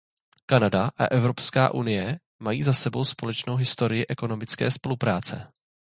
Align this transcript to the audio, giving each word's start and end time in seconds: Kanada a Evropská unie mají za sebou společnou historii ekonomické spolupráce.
Kanada 0.45 0.89
a 0.97 1.05
Evropská 1.13 1.73
unie 1.73 2.19
mají 2.39 2.63
za 2.63 2.73
sebou 2.73 3.05
společnou 3.05 3.55
historii 3.55 4.05
ekonomické 4.09 4.71
spolupráce. 4.71 5.47